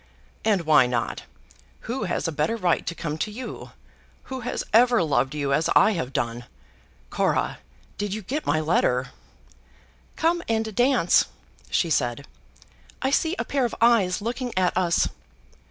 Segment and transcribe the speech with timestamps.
[0.43, 1.25] "And why not?
[1.81, 3.69] Who has a better right to come to you?
[4.33, 6.45] Who has ever loved you as I have done?
[7.11, 7.59] Cora,
[7.99, 9.09] did you get my letter?"
[10.15, 11.25] "Come and dance,"
[11.69, 12.25] she said;
[13.03, 15.07] "I see a pair of eyes looking at us."